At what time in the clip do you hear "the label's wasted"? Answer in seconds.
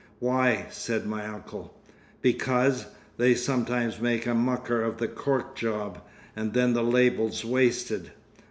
6.73-8.09